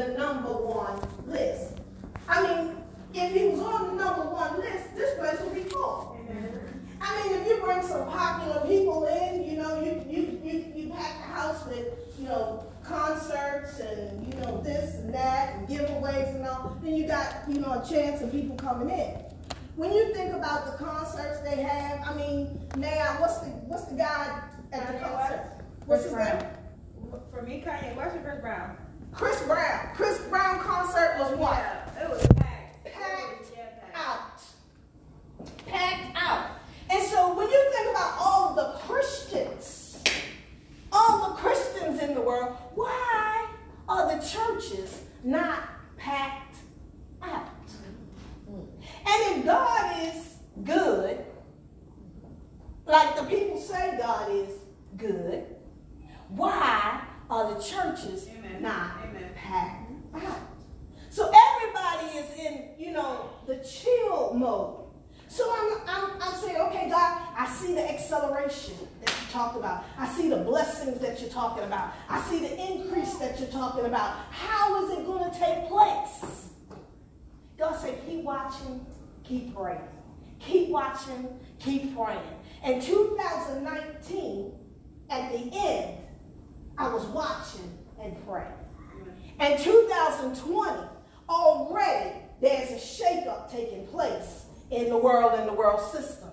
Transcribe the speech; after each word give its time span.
the 0.00 0.16
number 0.16 0.52
one 0.52 0.98
list. 1.26 1.74
I 2.26 2.42
mean, 2.42 2.76
if 3.12 3.32
he 3.34 3.48
was 3.48 3.60
on 3.60 3.88
the 3.88 4.04
number 4.04 4.24
one 4.30 4.58
list, 4.58 4.94
this 4.94 5.18
place 5.18 5.38
would 5.40 5.54
be 5.54 5.68
full. 5.68 6.18
Mm-hmm. 6.30 6.56
I 7.02 7.28
mean, 7.28 7.40
if 7.40 7.48
you 7.48 7.56
bring 7.62 7.82
some 7.82 8.08
popular 8.08 8.66
people 8.66 9.06
in, 9.06 9.44
you 9.44 9.58
know, 9.58 9.82
you, 9.82 10.02
you, 10.08 10.40
you, 10.42 10.72
you 10.74 10.90
pack 10.90 11.18
the 11.18 11.34
house 11.34 11.66
with, 11.66 11.88
you 12.18 12.28
know, 12.28 12.64
concerts 12.82 13.78
and, 13.80 14.26
you 14.26 14.40
know, 14.40 14.62
this 14.62 14.94
and 14.94 15.12
that 15.12 15.54
and 15.56 15.68
giveaways 15.68 16.34
and 16.34 16.46
all, 16.46 16.78
then 16.82 16.94
you 16.94 17.06
got, 17.06 17.42
you 17.46 17.58
know, 17.58 17.82
a 17.82 17.86
chance 17.86 18.22
of 18.22 18.32
people 18.32 18.56
coming 18.56 18.88
in. 18.88 19.14
When 19.76 19.92
you 19.92 20.14
think 20.14 20.34
about 20.34 20.66
the 20.66 20.84
concerts 20.84 21.40
they 21.40 21.62
have, 21.62 22.00
I 22.06 22.14
mean, 22.14 22.60
now, 22.76 23.16
what's 23.18 23.38
the, 23.40 23.48
what's 23.68 23.84
the 23.84 23.96
guy 23.96 24.40
at 24.72 24.86
the 24.86 24.92
Kanye 24.94 25.02
concert? 25.02 25.42
West. 25.86 25.86
What's 25.86 26.02
Chris 26.10 26.28
his 26.28 26.32
name? 26.32 27.20
For 27.30 27.42
me, 27.42 27.62
Kanye 27.66 27.96
West 27.96 28.16
or 28.16 28.20
Chris 28.20 28.40
Brown? 28.40 28.76
Chris 29.12 29.42
Brown. 29.42 29.88
Chris 29.94 30.18
Brown 30.28 30.60
concert 30.60 31.16
was 31.18 31.36
what? 31.36 31.56
Yeah, 31.56 32.04
it 32.04 32.10
was 32.10 32.26
packed. 32.36 32.84
Packed 32.84 33.40
was 33.40 33.52
out. 33.94 34.42
Packed 35.66 36.16
out. 36.16 36.50
And 36.90 37.02
so 37.06 37.34
when 37.36 37.48
you 37.48 37.72
think 37.72 37.90
about 37.90 38.14
all 38.18 38.54
the 38.54 38.78
Christians, 38.86 40.02
all 40.92 41.30
the 41.30 41.34
Christians 41.36 42.00
in 42.00 42.14
the 42.14 42.20
world, 42.20 42.56
why 42.74 43.46
are 43.88 44.16
the 44.16 44.26
churches 44.26 45.00
not 45.22 45.68
packed 45.96 46.56
out? 47.22 47.48
And 48.48 49.38
if 49.38 49.44
God 49.44 50.08
is 50.08 50.36
good, 50.64 51.24
like 52.86 53.16
the 53.16 53.24
people 53.24 53.60
say 53.60 53.96
God 53.98 54.30
is 54.32 54.50
good, 54.96 55.44
why 56.28 57.02
are 57.28 57.54
the 57.54 57.62
churches 57.62 58.28
Amen. 58.28 58.62
not 58.62 58.96
Amen. 59.04 59.30
packed 59.36 59.92
out? 60.14 60.40
So 61.08 61.32
everybody 61.34 62.18
is 62.18 62.38
in, 62.38 62.68
you 62.78 62.92
know, 62.92 63.30
the 63.46 63.56
chill 63.58 64.34
mode. 64.34 64.76
So 65.28 65.44
I'm, 65.48 65.80
I'm, 65.86 66.10
I'm 66.20 66.40
saying, 66.40 66.56
okay, 66.56 66.88
God, 66.90 67.22
I 67.36 67.48
see 67.48 67.74
the 67.74 67.88
acceleration 67.88 68.74
that 69.04 69.10
you 69.10 69.32
talked 69.32 69.56
about. 69.56 69.84
I 69.96 70.08
see 70.08 70.28
the 70.28 70.38
blessings 70.38 70.98
that 71.00 71.20
you're 71.20 71.30
talking 71.30 71.62
about. 71.62 71.92
I 72.08 72.20
see 72.22 72.40
the 72.40 72.72
increase 72.72 73.14
that 73.18 73.38
you're 73.38 73.48
talking 73.48 73.84
about. 73.84 74.16
How 74.30 74.84
is 74.84 74.98
it 74.98 75.06
going 75.06 75.30
to 75.30 75.38
take 75.38 75.68
place? 75.68 76.48
God 77.56 77.76
said, 77.80 78.00
keep 78.06 78.24
watching, 78.24 78.84
keep 79.22 79.54
praying. 79.54 79.80
Keep 80.40 80.59
watching, 80.70 81.28
keep 81.58 81.96
praying. 81.96 82.20
In 82.64 82.80
2019, 82.80 84.52
at 85.08 85.32
the 85.32 85.50
end, 85.52 85.98
I 86.78 86.88
was 86.88 87.04
watching 87.06 87.78
and 88.02 88.16
praying. 88.26 88.46
In 89.40 89.58
2020, 89.58 90.78
already 91.28 92.16
there's 92.40 92.70
a 92.70 93.02
shakeup 93.02 93.50
taking 93.50 93.86
place 93.86 94.44
in 94.70 94.88
the 94.88 94.96
world 94.96 95.38
and 95.38 95.48
the 95.48 95.52
world 95.52 95.80
system. 95.92 96.30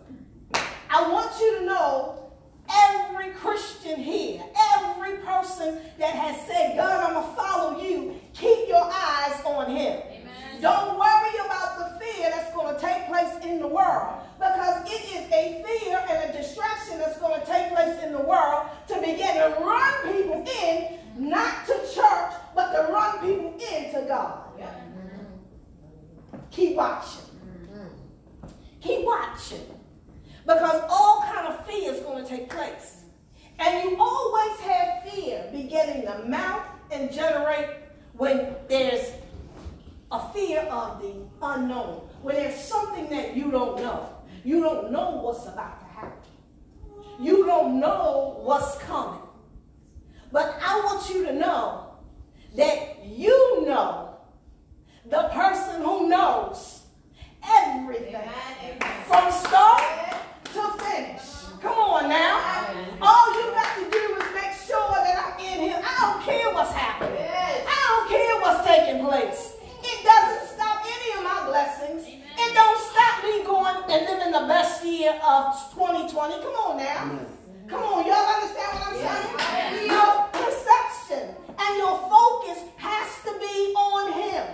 I 0.89 1.09
want 1.11 1.31
you 1.39 1.59
to 1.59 1.65
know 1.65 2.31
every 2.69 3.31
Christian 3.31 3.99
here, 3.99 4.41
every 4.75 5.17
person 5.17 5.79
that 5.99 6.15
has 6.15 6.47
said, 6.47 6.77
God, 6.77 7.07
I'm 7.07 7.13
going 7.13 7.27
to 7.27 7.35
follow 7.35 7.81
you, 7.81 8.19
keep 8.33 8.67
your 8.67 8.83
eyes 8.83 9.41
on 9.45 9.71
him. 9.71 10.01
Don't 10.61 10.97
worry 10.97 11.35
about 11.45 11.77
the 11.77 11.99
fear 11.99 12.29
that's 12.29 12.53
going 12.53 12.73
to 12.73 12.81
take 12.81 13.07
place 13.07 13.45
in 13.45 13.59
the 13.59 13.67
world 13.67 14.21
because 14.37 14.83
it 14.85 15.03
is 15.15 15.31
a 15.31 15.63
fear 15.63 16.05
and 16.09 16.29
a 16.29 16.37
distraction 16.37 16.97
that's 16.99 17.19
going 17.19 17.39
to 17.39 17.45
take 17.45 17.69
place 17.73 18.01
in 18.03 18.11
the 18.11 18.21
world 18.21 18.67
to 18.87 18.95
begin 18.95 19.35
to 19.35 19.55
run 19.61 20.13
people 20.13 20.45
in, 20.63 20.97
not 21.17 21.65
to 21.67 21.73
church, 21.93 22.33
but 22.55 22.71
to 22.71 22.91
run 22.91 23.19
people 23.19 23.53
into 23.53 24.05
God. 24.07 24.47
Keep 26.51 26.75
watching. 26.75 27.21
Keep 28.81 29.05
watching. 29.05 29.61
Because 30.45 30.81
all 30.89 31.21
kind 31.21 31.47
of 31.47 31.67
fear 31.67 31.93
is 31.93 31.99
going 32.01 32.23
to 32.23 32.29
take 32.29 32.49
place. 32.49 33.03
And 33.59 33.83
you 33.83 33.97
always 33.99 34.59
have 34.61 35.03
fear 35.03 35.47
beginning 35.51 36.03
to 36.03 36.25
mount 36.27 36.63
and 36.89 37.11
generate 37.11 37.69
when 38.13 38.55
there's 38.67 39.11
a 40.11 40.33
fear 40.33 40.59
of 40.61 41.01
the 41.01 41.13
unknown. 41.41 42.09
When 42.21 42.35
there's 42.35 42.55
something 42.55 43.09
that 43.09 43.35
you 43.35 43.51
don't 43.51 43.77
know. 43.77 44.13
You 44.43 44.61
don't 44.61 44.91
know 44.91 45.21
what's 45.23 45.45
about 45.45 45.79
to 45.81 45.85
happen. 45.85 46.17
You 47.19 47.45
don't 47.45 47.79
know 47.79 48.39
what's 48.43 48.77
coming. 48.79 49.21
But 50.31 50.57
I 50.61 50.79
want 50.79 51.09
you 51.09 51.25
to 51.25 51.33
know 51.33 51.95
that 52.55 53.05
you 53.05 53.65
know 53.65 54.17
the 55.05 55.29
person 55.33 55.81
who 55.81 56.09
knows 56.09 56.83
everything 57.43 58.29
from 59.07 59.31
start 59.31 59.83
to 60.43 60.83
finish. 60.83 61.21
Come 61.61 61.77
on 61.77 62.09
now. 62.09 62.67
All 63.01 63.33
you 63.33 63.51
got 63.51 63.75
to 63.75 63.89
do 63.89 64.15
is 64.15 64.35
make 64.35 64.53
sure 64.67 64.91
that 64.91 65.15
I'm 65.17 65.39
in 65.39 65.61
here. 65.61 65.81
I 65.83 65.95
don't 66.01 66.23
care 66.23 66.53
what's 66.53 66.73
happening. 66.73 67.17
I 67.17 67.79
don't 67.87 68.09
care 68.09 68.41
what's 68.41 68.67
taking 68.67 69.05
place. 69.05 69.53
It 69.83 70.03
doesn't 70.03 70.55
stop 70.55 70.83
any 70.83 71.17
of 71.17 71.23
my 71.23 71.47
blessings. 71.47 72.05
It 72.05 72.53
don't 72.53 72.79
stop 72.91 73.23
me 73.23 73.43
going 73.43 73.86
and 73.97 74.05
living 74.05 74.31
the 74.31 74.45
best 74.47 74.85
year 74.85 75.17
of 75.25 75.57
2020. 75.73 76.13
Come 76.13 76.53
on 76.53 76.77
now. 76.77 77.17
Come 77.67 77.81
on, 77.81 78.05
y'all 78.05 78.29
understand 78.29 78.69
what 78.77 78.93
I'm 78.93 78.97
saying? 79.01 79.89
Your 79.89 80.29
perception 80.37 81.33
and 81.33 81.71
your 81.81 81.97
focus 82.05 82.61
has 82.77 83.09
to 83.25 83.33
be 83.41 83.73
on 83.73 84.13
Him. 84.13 84.45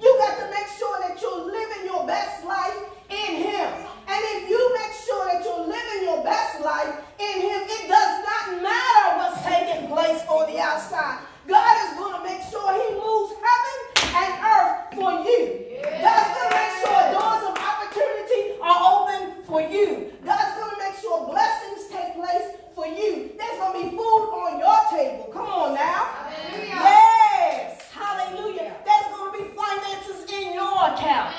You 0.00 0.14
got 0.22 0.38
to 0.38 0.46
make 0.54 0.70
sure 0.78 0.94
that 1.02 1.20
you're 1.20 1.44
living 1.44 1.90
your 1.90 2.06
best 2.06 2.44
life 2.46 2.78
in 3.10 3.42
Him. 3.42 3.68
And 4.06 4.20
if 4.38 4.48
you 4.48 4.62
make 4.78 4.94
sure 4.94 5.26
that 5.26 5.42
you're 5.42 5.66
living 5.66 6.02
your 6.06 6.22
best 6.22 6.62
life 6.62 7.02
in 7.18 7.42
Him, 7.42 7.60
it 7.66 7.88
does 7.88 8.14
not 8.22 8.62
matter 8.62 9.06
what's 9.18 9.42
taking 9.42 9.88
place 9.88 10.22
on 10.30 10.46
the 10.46 10.60
outside. 10.62 11.18
God 11.48 11.74
is 11.90 11.98
going 11.98 12.14
to 12.14 12.22
make 12.22 12.46
sure 12.46 12.62
He 12.78 12.94
moves 12.94 13.34
heaven 13.42 13.76
and 14.22 14.30
earth 14.38 14.94
for 14.94 15.10
you. 15.26 15.82
God's 15.82 16.30
going 16.30 16.46
to 16.46 16.54
make 16.54 16.74
sure 16.78 16.98
doors 17.18 17.42
of 17.50 17.58
opportunity 17.58 18.56
are 18.62 18.78
open 18.86 19.42
for 19.44 19.60
you. 19.60 20.12
God's 20.24 20.54
going 20.60 20.72
to 20.72 20.78
make 20.78 20.96
sure 21.00 21.26
blessings 21.26 21.88
take 21.90 22.14
place 22.14 22.54
for 22.74 22.86
you. 22.86 23.32
There's 23.36 23.58
going 23.58 23.72
to 23.72 23.90
be 23.90 23.96
food 23.96 24.24
on 24.30 24.60
your 24.60 24.78
table. 24.92 25.30
Come 25.32 25.46
on 25.46 25.74
now. 25.74 26.28
Yes. 26.52 27.80
Hallelujah. 27.92 28.76
There's 28.84 29.08
going 29.08 29.32
to 29.32 29.38
be 29.38 29.44
finances 29.56 30.28
in 30.30 30.52
your 30.52 30.76
account. 30.92 31.32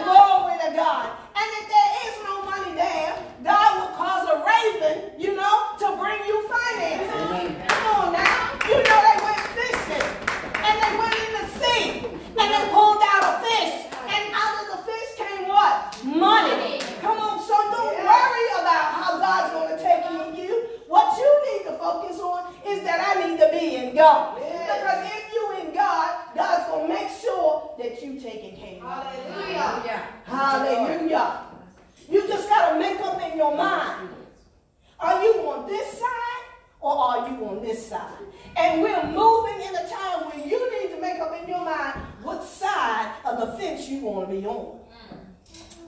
Glory 0.00 0.56
to 0.64 0.72
God. 0.74 1.12
And 1.36 1.48
if 1.60 1.68
there 1.68 1.90
is 2.08 2.14
no 2.24 2.42
money 2.48 2.72
there, 2.74 3.12
God 3.44 3.70
will 3.76 3.92
cause 3.96 4.24
a 4.24 4.40
raven, 4.40 5.20
you 5.20 5.36
know, 5.36 5.76
to 5.78 5.96
bring 6.00 6.24
you 6.26 6.48
finances. 6.48 7.60
Come 7.68 7.86
on 8.00 8.12
now. 8.12 8.56
You 8.64 8.76
know 8.80 8.98
they 9.04 9.18
went 9.20 9.44
fishing. 9.52 10.06
And 10.64 10.74
they 10.80 10.92
went 10.96 11.14
in 11.14 11.32
the 11.36 11.46
sea. 11.60 12.06
And 12.40 12.48
they 12.48 12.64
pulled 12.72 13.02
out 13.04 13.22
a 13.28 13.32
fish. 13.44 13.84
And 14.08 14.22
out 14.32 14.54
of 14.64 14.66
the 14.74 14.80
fish 14.90 15.10
came 15.16 15.48
what? 15.48 15.96
Money. 16.04 16.80
Come 17.00 17.18
on. 17.18 17.38
So 17.46 17.54
don't 17.54 17.96
worry 17.96 18.46
about 18.60 18.86
how 18.94 19.18
God's 19.18 19.52
going 19.52 19.76
to 19.76 19.82
take 19.82 20.02
care 20.02 20.22
of 20.22 20.38
you. 20.38 20.68
What 20.86 21.16
you 21.16 21.30
need 21.46 21.70
to 21.70 21.78
focus 21.78 22.18
on 22.20 22.52
is 22.66 22.82
that 22.82 23.00
I 23.00 23.26
need 23.26 23.38
to 23.38 23.48
be 23.50 23.76
in 23.76 23.94
God. 23.94 24.36
Because 24.36 25.06
if 25.06 25.32
you 25.32 25.52
in 25.60 25.74
God, 25.74 26.34
God's 26.34 26.66
going 26.68 26.88
to 26.88 26.94
make 26.94 27.10
sure 27.10 27.74
that 27.78 28.02
you 28.02 28.20
taking 28.20 28.56
care 28.56 28.84
of. 28.84 29.04
Hallelujah. 29.04 30.02
Hallelujah. 30.24 31.40
You 32.08 32.26
just 32.26 32.48
got 32.48 32.72
to 32.72 32.78
make 32.78 33.00
up 33.00 33.20
in 33.22 33.36
your 33.36 33.56
mind. 33.56 34.10
Are 34.98 35.22
you 35.22 35.32
on 35.48 35.66
this 35.68 35.98
side 35.98 36.44
or 36.80 36.92
are 36.92 37.28
you 37.28 37.44
on 37.46 37.62
this 37.62 37.86
side? 37.86 38.18
And 38.60 38.82
we're 38.82 39.06
moving 39.06 39.62
in 39.62 39.74
a 39.74 39.88
time 39.88 40.28
where 40.28 40.46
you 40.46 40.82
need 40.82 40.94
to 40.94 41.00
make 41.00 41.18
up 41.18 41.34
in 41.40 41.48
your 41.48 41.64
mind 41.64 41.98
what 42.22 42.44
side 42.44 43.10
of 43.24 43.40
the 43.40 43.56
fence 43.56 43.88
you 43.88 44.00
want 44.00 44.28
to 44.28 44.36
be 44.36 44.46
on. 44.46 44.78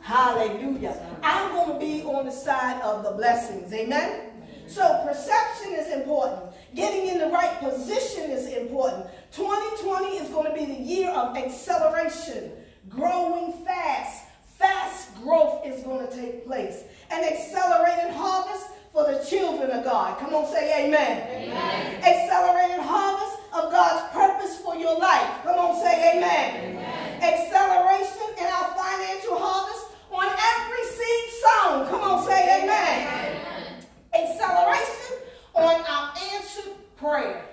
Hallelujah. 0.00 0.98
I'm 1.22 1.52
going 1.52 1.74
to 1.74 1.78
be 1.78 2.02
on 2.02 2.24
the 2.24 2.32
side 2.32 2.80
of 2.80 3.04
the 3.04 3.10
blessings. 3.10 3.70
Amen. 3.74 4.30
So 4.66 5.04
perception 5.06 5.74
is 5.74 5.92
important. 5.92 6.54
Getting 6.74 7.08
in 7.08 7.18
the 7.18 7.28
right 7.28 7.60
position 7.60 8.30
is 8.30 8.46
important. 8.54 9.06
2020 9.32 10.16
is 10.16 10.30
going 10.30 10.50
to 10.50 10.58
be 10.58 10.64
the 10.64 10.80
year 10.80 11.10
of 11.10 11.36
acceleration, 11.36 12.52
growing 12.88 13.52
fast. 13.66 14.24
Fast 14.58 15.14
growth 15.22 15.66
is 15.66 15.82
going 15.82 16.08
to 16.08 16.16
take 16.16 16.46
place. 16.46 16.84
An 17.10 17.22
accelerated 17.22 18.14
harvest 18.14 18.68
for 18.92 19.04
the 19.10 19.24
children 19.24 19.70
of 19.70 19.84
God. 19.84 20.18
Come 20.18 20.34
on, 20.34 20.46
say 20.52 20.86
amen. 20.86 21.26
amen. 21.30 22.04
Accelerated 22.04 22.80
harvest 22.80 23.38
of 23.52 23.72
God's 23.72 24.12
purpose 24.12 24.58
for 24.58 24.76
your 24.76 24.98
life. 24.98 25.42
Come 25.42 25.58
on, 25.58 25.80
say 25.80 26.16
amen. 26.16 26.76
amen. 26.76 27.22
Acceleration 27.22 28.28
in 28.38 28.46
our 28.46 28.74
financial 28.76 29.38
harvest 29.38 29.86
on 30.10 30.28
every 30.28 30.84
seed 30.84 31.26
sown. 31.40 31.88
Come 31.88 32.02
on, 32.02 32.26
say 32.26 32.62
amen. 32.62 33.08
amen. 33.08 33.84
Acceleration 34.14 35.16
on 35.54 35.80
our 35.88 36.12
answered 36.34 36.72
prayer. 36.96 37.44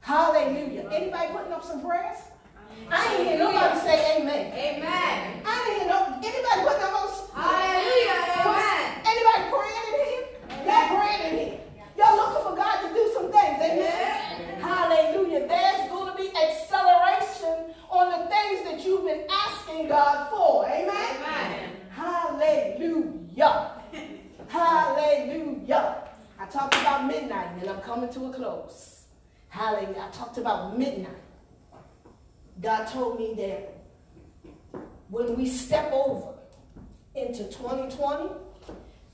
Hallelujah. 0.00 0.88
Anybody 0.90 1.32
putting 1.32 1.52
up 1.52 1.64
some 1.64 1.84
prayers? 1.84 2.18
I 2.90 3.14
ain't 3.14 3.28
hear 3.28 3.38
nobody 3.38 3.78
say 3.80 4.20
amen. 4.20 4.52
Amen. 4.52 5.42
I 5.44 5.64
didn't 5.64 5.80
hear 5.80 5.88
no 5.88 6.00
anybody 6.18 6.60
put 6.66 6.78
their 6.80 6.92
most 6.92 7.30
Hallelujah. 7.32 8.20
Amen. 8.44 9.02
anybody 9.06 9.42
praying 9.48 9.86
in 9.88 9.94
here? 10.04 10.22
Y'all 10.66 10.96
praying 10.96 11.22
in 11.28 11.38
here. 11.38 11.60
Y'all 11.96 12.16
looking 12.16 12.42
for 12.44 12.56
God 12.56 12.88
to 12.88 12.94
do 12.94 13.10
some 13.14 13.32
things. 13.32 13.58
Amen. 13.62 14.60
Hallelujah. 14.60 15.46
There's 15.46 15.88
going 15.88 16.12
to 16.12 16.16
be 16.18 16.28
acceleration 16.36 17.74
on 17.88 18.10
the 18.10 18.28
things 18.28 18.64
that 18.64 18.84
you've 18.84 19.04
been 19.04 19.24
asking 19.30 19.88
God 19.88 20.30
for. 20.30 20.66
Amen. 20.66 21.16
Amen. 21.22 21.70
Hallelujah. 21.90 23.72
Hallelujah. 24.48 25.96
I 26.38 26.46
talked 26.46 26.74
about 26.74 27.06
midnight 27.06 27.48
and 27.60 27.70
I'm 27.70 27.80
coming 27.80 28.12
to 28.12 28.26
a 28.26 28.32
close. 28.32 29.04
Hallelujah. 29.48 30.08
I 30.08 30.16
talked 30.16 30.38
about 30.62 30.78
midnight. 30.78 31.10
God 32.60 32.84
told 32.86 33.18
me 33.18 33.34
that 33.34 33.84
when 35.08 35.36
we 35.36 35.48
step 35.48 35.90
over 35.92 36.34
into 37.14 37.44
2020, 37.44 38.30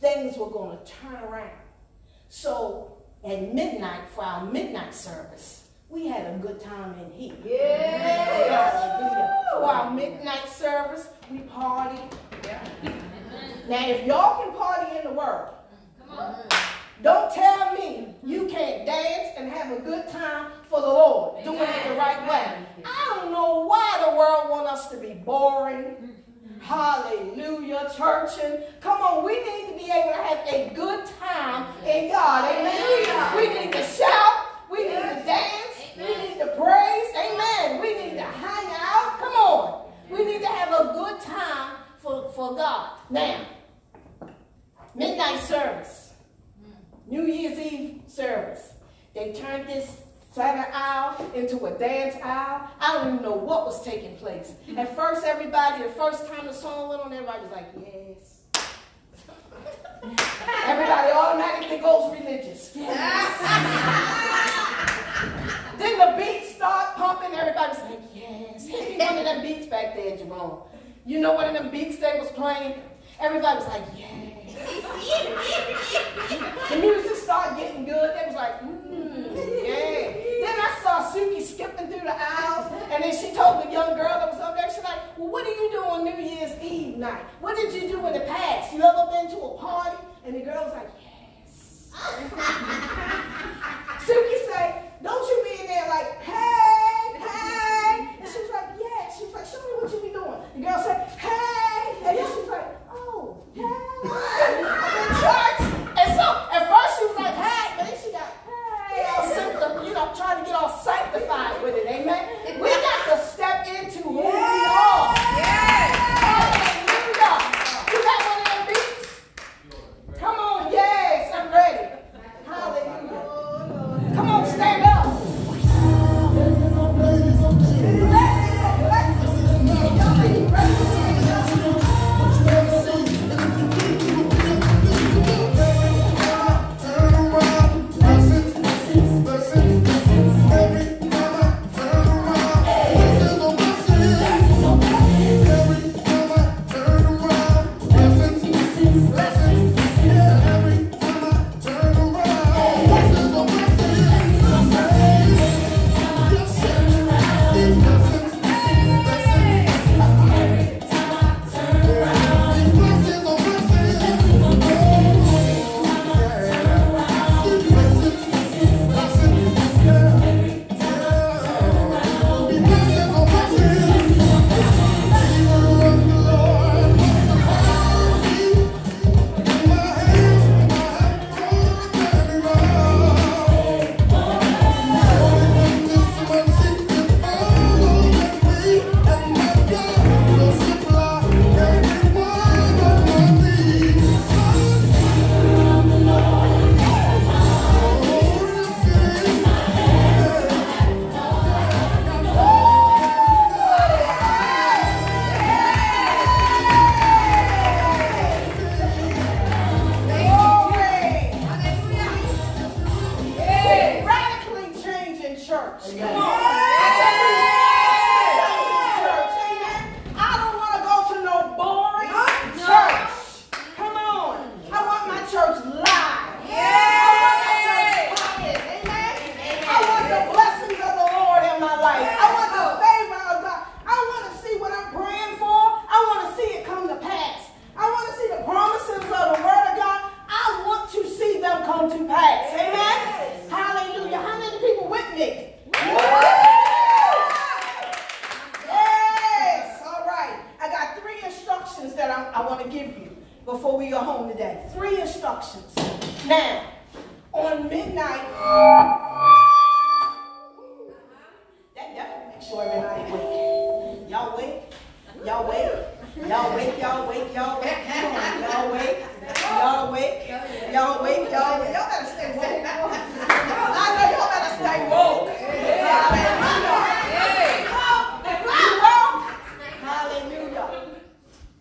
things 0.01 0.37
were 0.37 0.51
going 0.51 0.79
to 0.79 0.85
turn 0.85 1.17
around. 1.25 1.51
So 2.29 2.99
at 3.25 3.55
midnight, 3.55 4.09
for 4.15 4.25
our 4.25 4.45
midnight 4.45 4.95
service, 4.95 5.69
we 5.89 6.07
had 6.07 6.27
a 6.27 6.39
good 6.39 6.61
time 6.61 6.95
in 6.99 7.11
here. 7.11 7.35
Hallelujah. 8.49 9.45
For 9.55 9.65
our 9.65 9.91
midnight 9.91 10.49
service, 10.49 11.09
we 11.31 11.39
partied. 11.39 12.13
Now, 13.69 13.89
if 13.89 14.07
y'all 14.07 14.43
can 14.43 14.55
party 14.55 14.99
in 14.99 15.05
the 15.05 15.13
world, 15.13 15.55
don't 17.03 17.33
tell 17.33 17.75
me 17.75 18.09
you 18.25 18.47
can't 18.47 18.85
dance 18.85 19.35
and 19.37 19.51
have 19.51 19.77
a 19.77 19.81
good 19.81 20.09
time 20.09 20.51
for 20.69 20.81
the 20.81 20.87
Lord, 20.87 21.45
doing 21.45 21.61
it 21.61 21.89
the 21.89 21.95
right 21.95 22.29
way. 22.29 22.67
I 22.85 23.15
don't 23.15 23.33
know 23.33 23.65
why 23.67 24.05
the 24.05 24.17
world 24.17 24.51
want 24.51 24.67
us 24.67 24.89
to 24.91 24.97
be 24.97 25.15
boring. 25.15 26.15
Hallelujah, 26.61 27.91
churching. 27.97 28.63
Come 28.81 29.01
on, 29.01 29.25
we 29.25 29.39
need 29.39 29.69
to 29.69 29.85
be 29.85 29.91
able 29.91 30.11
to 30.11 30.23
have 30.23 30.47
a 30.49 30.73
good 30.75 31.05
time 31.21 31.67
in 31.87 32.11
God. 32.11 32.51
Amen. 32.51 33.37
We 33.37 33.61
need 33.61 33.73
to 33.73 33.83
shout. 33.85 34.47
We 34.71 34.85
need 34.89 34.97
to 34.97 35.23
dance. 35.25 35.77
We 35.97 36.17
need 36.17 36.39
to 36.41 36.49
praise. 36.59 37.09
Amen. 37.17 37.81
We 37.81 37.95
need 37.95 38.15
to 38.17 38.23
hang 38.23 38.67
out. 38.73 39.19
Come 39.19 39.33
on. 39.35 39.93
We 40.11 40.25
need 40.25 40.41
to 40.41 40.49
have 40.49 40.73
a 40.73 40.93
good 40.93 41.21
time 41.21 41.77
for, 41.99 42.31
for 42.33 42.57
God. 42.57 42.91
Now, 43.09 43.47
midnight 44.95 45.41
service. 45.41 46.13
New 47.07 47.25
Year's 47.25 47.59
Eve 47.59 48.03
service. 48.07 48.73
They 49.15 49.33
turned 49.33 49.67
this 49.69 50.03
center 50.33 50.69
aisle 50.73 51.31
into 51.35 51.65
a 51.65 51.71
dance 51.79 52.17
aisle. 52.23 52.69
I 52.79 52.95
don't 52.95 53.15
even 53.15 53.23
know 53.23 53.35
what 53.35 53.65
was 53.65 53.83
taking 53.85 54.17
place. 54.17 54.53
At 54.77 54.95
first, 54.95 55.25
everybody, 55.25 55.85
the 55.85 55.89
first 56.11 56.27
time 56.27 56.47
the 56.47 56.53
song 56.53 56.89
went 56.89 57.03
on, 57.03 57.13
everybody 57.13 57.43
was 57.43 57.53
like, 57.53 57.67
yes. 57.77 58.41
everybody 60.65 61.13
automatically 61.13 61.79
goes 61.79 62.19
religious. 62.19 62.73
Yes. 62.75 63.41
then 65.79 65.99
the 65.99 66.17
beats 66.17 66.55
start 66.55 66.97
pumping, 66.97 67.39
everybody's 67.39 67.83
like, 67.83 68.01
yes. 68.15 68.67
Hit 68.67 68.99
me 68.99 69.05
one 69.05 69.19
of 69.19 69.25
them 69.25 69.43
beats 69.43 69.67
back 69.67 69.97
there, 69.97 70.17
Jerome. 70.17 70.61
You 71.05 71.21
know 71.21 71.35
one 71.35 71.55
of 71.55 71.55
them 71.55 71.71
beats 71.71 71.99
they 71.99 72.19
was 72.19 72.31
playing? 72.31 72.81
Everybody 73.21 73.59
was 73.59 73.69
like, 73.69 73.85
yes. 73.95 74.29
the 76.71 76.77
music 76.77 77.17
started 77.17 77.59
getting 77.59 77.85
good. 77.85 78.17
They 78.17 78.25
was 78.27 78.35
like, 78.35 78.63
mm, 78.63 79.37
yeah. 79.67 80.29
Then 80.41 80.59
I 80.59 80.79
saw 80.83 81.13
Suki 81.13 81.43
skipping 81.43 81.89
through 81.89 82.01
the 82.01 82.17
aisles, 82.17 82.73
and 82.91 83.05
then 83.05 83.13
she 83.13 83.35
told 83.35 83.67
the 83.67 83.73
young 83.73 83.97
girl 83.97 84.09
that 84.09 84.33
was 84.33 84.41
up 84.41 84.57
there, 84.57 84.71
she's 84.73 84.85
like, 84.85 85.18
well, 85.18 85.18
what 85.31 85.45
do 85.45 85.51
you 85.51 85.71
do 85.71 85.79
on 85.79 86.05
New 86.05 86.17
Year's 86.17 86.53
Eve 86.63 86.97
night? 86.97 87.25
What 87.41 87.57
did 87.57 87.75
you 87.75 87.89
do 87.89 88.07
in 88.07 88.13
the 88.13 88.21
past? 88.21 88.73
You 88.73 88.83
ever 88.83 89.09
been 89.11 89.29
to 89.31 89.37
a 89.39 89.59
party? 89.59 89.97
And 90.25 90.35
the 90.35 90.41
girl 90.41 90.65
was 90.65 90.73
like, 90.73 90.91
yes. 91.03 91.91
Suki 94.07 94.38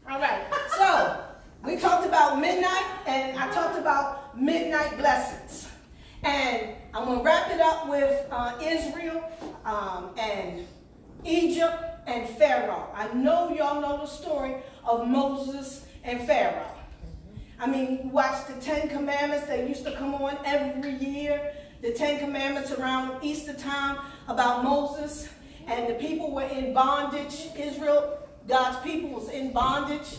All 0.09 0.19
right. 0.19 0.43
So 0.77 1.23
we 1.63 1.77
talked 1.77 2.07
about 2.07 2.39
midnight, 2.39 2.85
and 3.05 3.37
I 3.37 3.51
talked 3.51 3.77
about 3.77 4.39
midnight 4.39 4.97
blessings. 4.97 5.69
And 6.23 6.75
I'm 6.93 7.05
going 7.05 7.19
to 7.19 7.23
wrap 7.23 7.51
it 7.51 7.61
up 7.61 7.87
with 7.87 8.25
uh, 8.31 8.57
Israel 8.61 9.23
um, 9.65 10.11
and 10.17 10.65
Egypt 11.23 11.83
and 12.07 12.27
Pharaoh. 12.37 12.89
I 12.95 13.13
know 13.13 13.53
y'all 13.53 13.81
know 13.81 13.97
the 13.97 14.07
story 14.07 14.55
of 14.83 15.07
Moses 15.07 15.85
and 16.03 16.25
Pharaoh. 16.25 16.71
I 17.59 17.67
mean, 17.67 18.11
watch 18.11 18.47
the 18.47 18.53
Ten 18.61 18.87
Commandments. 18.89 19.47
They 19.47 19.67
used 19.67 19.83
to 19.85 19.95
come 19.95 20.15
on 20.15 20.37
every 20.45 20.95
year. 20.95 21.53
The 21.81 21.91
Ten 21.91 22.19
Commandments 22.19 22.71
around 22.71 23.23
Easter 23.23 23.53
time 23.53 23.97
about 24.27 24.63
Moses. 24.63 25.29
And 25.67 25.89
the 25.89 25.95
people 25.95 26.31
were 26.31 26.43
in 26.43 26.73
bondage. 26.73 27.47
Israel, 27.57 28.17
God's 28.47 28.77
people 28.83 29.09
was 29.09 29.29
in 29.29 29.51
bondage. 29.51 30.17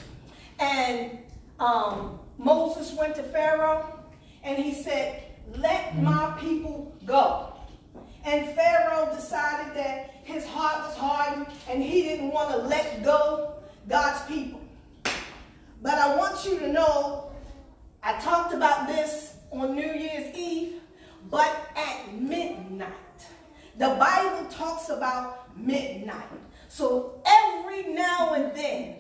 And 0.59 1.19
um, 1.59 2.19
Moses 2.37 2.93
went 2.93 3.15
to 3.17 3.23
Pharaoh 3.23 4.01
and 4.43 4.59
he 4.59 4.75
said, 4.75 5.23
let 5.57 6.01
my 6.01 6.37
people 6.39 6.95
go. 7.07 7.55
And 8.25 8.55
Pharaoh 8.55 9.15
decided 9.15 9.75
that 9.77 10.11
his 10.25 10.45
heart 10.47 10.87
was 10.87 10.97
hardened 10.97 11.47
and 11.69 11.83
he 11.83 12.03
didn't 12.03 12.31
want 12.31 12.51
to 12.51 12.59
let 12.59 13.03
go 13.03 13.55
God's 13.89 14.27
people. 14.27 14.61
But 15.81 15.95
I 15.95 16.17
want 16.17 16.45
you 16.45 16.59
to 16.59 16.69
know, 16.73 17.33
I 18.03 18.21
talked 18.21 18.53
about 18.53 18.89
this 18.89 19.37
on 19.51 19.75
New 19.75 19.93
Year's 19.93 20.35
Eve, 20.37 20.81
but 21.31 21.71
at 21.77 22.15
midnight. 22.15 22.93
The 23.79 23.91
Bible 23.99 24.49
talks 24.51 24.89
about 24.91 25.57
midnight. 25.57 26.29
So 26.69 27.23
every 27.27 27.95
now 27.95 28.35
and 28.35 28.55
then, 28.55 28.97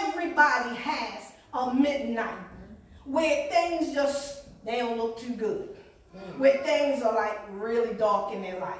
everybody 0.00 0.74
has 0.74 1.32
a 1.52 1.74
midnight 1.74 2.38
where 3.04 3.48
things 3.50 3.94
just 3.94 4.38
they 4.64 4.78
don't 4.78 4.98
look 4.98 5.18
too 5.18 5.34
good. 5.34 5.76
Where 6.36 6.58
things 6.64 7.02
are 7.02 7.14
like 7.14 7.40
really 7.52 7.94
dark 7.94 8.32
in 8.32 8.42
their 8.42 8.58
life. 8.58 8.78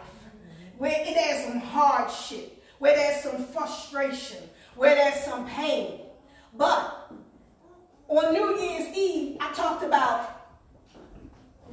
Where 0.76 0.92
it 0.92 1.16
has 1.16 1.46
some 1.46 1.60
hardship. 1.60 2.62
Where 2.78 2.94
there's 2.94 3.22
some 3.22 3.44
frustration. 3.46 4.38
Where 4.76 4.94
there's 4.94 5.24
some 5.24 5.46
pain. 5.48 6.00
But 6.54 7.12
on 8.08 8.32
New 8.32 8.58
Year's 8.58 8.96
Eve, 8.96 9.36
I 9.40 9.52
talked 9.52 9.82
about 9.82 10.30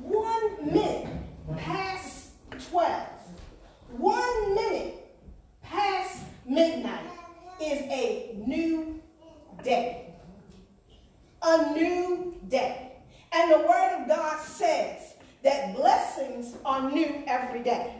one 0.01 0.73
minute 0.73 1.07
past 1.57 2.29
12. 2.69 3.07
One 3.97 4.55
minute 4.55 5.05
past 5.61 6.23
midnight 6.45 7.09
is 7.61 7.81
a 7.81 8.35
new 8.45 9.01
day. 9.63 10.13
A 11.41 11.73
new 11.73 12.35
day. 12.47 12.85
And 13.31 13.51
the 13.51 13.59
word 13.59 14.01
of 14.01 14.07
God 14.07 14.41
says 14.41 15.15
that 15.43 15.75
blessings 15.75 16.55
are 16.65 16.89
new 16.89 17.23
every 17.27 17.61
day. 17.61 17.95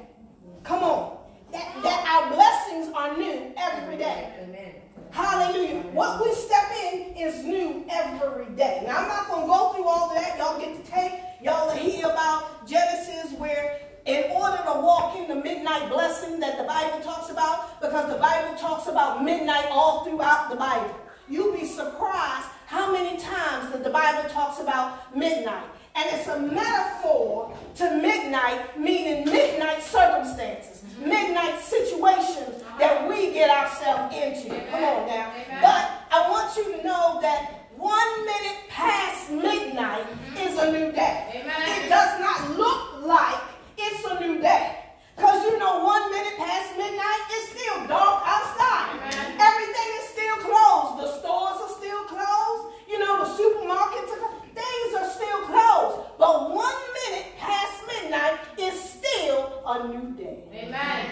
Come 0.63 0.84
on. 0.84 1.18
That, 1.51 1.75
that 1.84 2.08
our 2.08 2.34
blessings 2.34 2.94
are 2.96 3.18
new 3.18 3.54
every 3.58 3.98
day. 3.98 4.34
Amen. 4.42 4.74
Hallelujah. 5.12 5.82
What 5.94 6.24
we 6.24 6.34
step 6.34 6.72
in 6.92 7.15
is 7.15 7.44
new 7.44 7.86
every 7.89 8.48
day. 8.56 8.84
Now, 8.86 8.98
I'm 8.98 9.08
not 9.08 9.27
going 9.27 9.42
to 9.42 9.48
go 9.48 9.74
through 9.74 9.86
all 9.86 10.10
of 10.10 10.15
that. 10.15 10.38
Y'all 10.38 10.60
get 10.60 10.84
to 10.84 10.92
take. 10.92 11.13
Y'all 11.42 11.70
hear 11.72 12.06
about 12.06 12.68
Genesis 12.68 13.32
where 13.38 13.80
in 14.06 14.32
order 14.32 14.58
to 14.58 14.80
walk 14.82 15.18
in 15.18 15.27
the 15.27 15.36
midnight 15.36 15.89
blessing 15.89 16.39
that 16.39 16.58
the 16.58 16.63
Bible 16.63 17.00
talks 17.01 17.30
about, 17.32 17.82
because 17.82 18.12
the 18.12 18.20
Bible 18.20 18.56
talks 18.58 18.88
about 18.88 19.24
midnight 19.24 19.65
all 19.72 20.06
throughout 20.06 20.50
the 20.50 20.56
Bible. 20.56 20.96
You'll 21.27 21.54
be 21.54 21.65
surprised 21.65 22.48
how 22.68 22.91
many 22.91 23.20
times 23.20 23.72
that 23.72 23.84
the 23.84 23.89
Bible 24.06 24.30
talks 24.30 24.60
about 24.62 25.18
midnight. 25.18 25.66
And 25.96 26.06
it's 26.12 26.28
a 26.28 26.40
metaphor 26.40 27.58
to 27.78 27.98
midnight, 27.98 28.80
meaning 28.80 29.26
midnight 29.26 29.82
circumstances, 29.82 30.84
midnight 31.00 31.60
situations 31.60 32.62
that 32.78 33.10
we 33.10 33.34
get 33.34 33.50
ourselves 33.50 34.14
into. 34.14 34.50
Come 34.70 34.84
on 34.84 35.08
now. 35.08 35.34
But 35.60 36.06
I 36.12 36.30
want 36.30 36.56
you 36.56 36.66
to 36.74 36.84
know 36.84 37.18
that 37.24 37.66
one 37.78 38.26
minute 38.26 38.70
past 38.70 39.32
midnight 39.32 40.06
is 40.38 40.56
a 40.60 40.72
new 40.72 40.92
day. 40.92 41.42
It 41.42 41.90
does 41.90 42.20
not 42.20 42.56
look 42.56 43.02
like 43.08 43.42
it's 43.76 44.06
a 44.06 44.20
new 44.20 44.40
day. 44.40 44.84
Because 45.16 45.42
you 45.46 45.58
know, 45.58 45.84
one 45.84 46.12
minute 46.12 46.38
past 46.38 46.78
midnight, 46.78 47.22
it's 47.32 47.58
still 47.58 47.88
dark 47.88 48.22
outside. 48.22 49.00
Amen. 49.02 49.38
Everything 49.42 49.90
is 49.98 50.10
still 50.10 50.38
closed. 50.46 51.02
The 51.02 51.10
stores 51.18 51.58
are 51.66 51.74
still 51.80 52.04
closed. 52.04 52.75
You 52.96 53.04
know, 53.04 53.25
the 53.25 53.44
supermarkets 53.44 54.16
Things 54.56 54.96
are 54.98 55.10
still 55.10 55.42
closed. 55.48 56.08
But 56.18 56.56
one 56.56 56.75
minute 57.10 57.34
past 57.38 57.84
midnight 57.86 58.40
is 58.58 58.80
still 58.80 59.62
a 59.68 59.90
new 59.90 60.16
day. 60.16 60.44
Amen. 60.54 61.06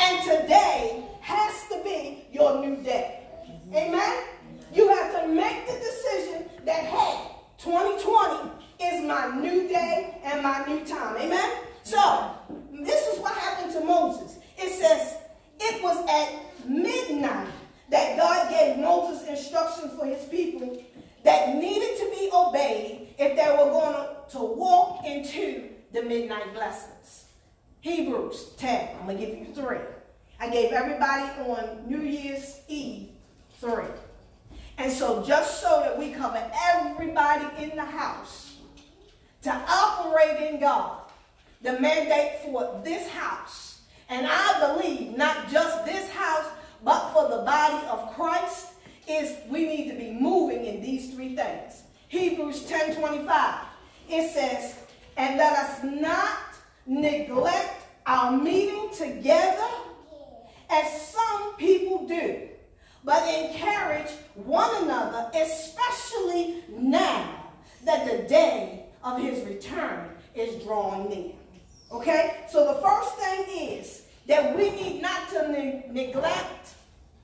And 0.00 0.22
today 0.24 1.04
has 1.20 1.68
to 1.68 1.80
be 1.84 2.24
your 2.32 2.58
new 2.58 2.82
day. 2.82 3.20
Amen. 3.72 4.24
You 4.74 4.88
have 4.88 5.22
to 5.22 5.28
make 5.28 5.64
the 5.68 5.74
decision 5.74 6.48
that, 6.64 6.86
hey, 6.86 7.20
2020 7.58 8.50
is 8.80 9.04
my 9.04 9.40
new 9.40 9.68
day 9.68 10.20
and 10.24 10.42
my 10.42 10.64
new 10.66 10.84
time. 10.84 11.18
Amen. 11.18 11.52
So, 11.84 12.32
this 12.72 13.06
is 13.14 13.20
what 13.20 13.32
happened 13.38 13.72
to 13.74 13.80
Moses. 13.84 14.38
It 14.58 14.72
says, 14.72 15.18
it 15.60 15.80
was 15.84 16.04
at 16.10 16.68
midnight 16.68 17.46
that 17.90 18.16
God 18.16 18.50
gave 18.50 18.78
Moses 18.78 19.28
instructions 19.28 19.92
for 19.96 20.04
his 20.04 20.24
people 20.24 20.82
that 21.24 21.54
needed 21.54 21.96
to 21.98 22.10
be 22.10 22.30
obeyed 22.32 23.14
if 23.18 23.36
they 23.36 23.50
were 23.50 23.70
going 23.70 24.08
to 24.30 24.38
walk 24.38 25.04
into 25.04 25.68
the 25.92 26.02
midnight 26.02 26.52
blessings. 26.54 27.26
Hebrews 27.80 28.50
10. 28.58 28.96
I'm 28.98 29.06
going 29.06 29.18
to 29.18 29.26
give 29.26 29.38
you 29.38 29.54
three. 29.54 29.78
I 30.40 30.50
gave 30.50 30.72
everybody 30.72 31.22
on 31.42 31.84
New 31.88 32.00
Year's 32.00 32.60
Eve 32.68 33.10
three. 33.60 33.84
And 34.78 34.90
so 34.90 35.22
just 35.24 35.60
so 35.60 35.80
that 35.80 35.98
we 35.98 36.10
cover 36.10 36.42
everybody 36.64 37.62
in 37.62 37.76
the 37.76 37.84
house 37.84 38.56
to 39.42 39.52
operate 39.52 40.52
in 40.52 40.60
God, 40.60 41.02
the 41.62 41.78
mandate 41.78 42.40
for 42.44 42.80
this 42.84 43.08
house, 43.08 43.82
and 44.08 44.26
Believe 44.62 45.16
not 45.16 45.50
just 45.50 45.84
this 45.84 46.08
house, 46.10 46.46
but 46.84 47.12
for 47.12 47.28
the 47.28 47.42
body 47.42 47.84
of 47.88 48.14
Christ, 48.14 48.68
is 49.08 49.34
we 49.48 49.66
need 49.66 49.90
to 49.90 49.96
be 49.96 50.12
moving 50.12 50.64
in 50.64 50.80
these 50.80 51.12
three 51.12 51.34
things. 51.34 51.82
Hebrews 52.06 52.66
10 52.66 52.94
25. 52.96 53.60
It 54.08 54.30
says, 54.30 54.76
And 55.16 55.36
let 55.36 55.52
us 55.52 55.82
not 55.82 56.38
neglect 56.86 57.86
our 58.06 58.36
meeting 58.36 58.90
together 58.96 59.68
as 60.70 61.10
some 61.10 61.56
people 61.56 62.06
do, 62.06 62.48
but 63.04 63.22
encourage 63.28 64.10
one 64.34 64.84
another, 64.84 65.28
especially 65.34 66.62
now 66.68 67.46
that 67.84 68.08
the 68.08 68.28
day 68.28 68.84
of 69.02 69.20
his 69.20 69.44
return 69.44 70.10
is 70.36 70.62
drawing 70.62 71.08
near. 71.08 71.32
Okay? 71.90 72.44
So 72.48 72.72
the 72.72 72.80
first 72.80 73.16
thing 73.16 73.78
is 73.78 74.01
that 74.26 74.56
we 74.56 74.70
need 74.70 75.02
not 75.02 75.28
to 75.30 75.50
ne 75.50 75.86
neglect, 75.90 76.74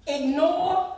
ignore, 0.07 0.97